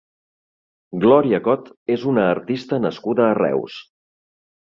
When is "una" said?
2.13-2.25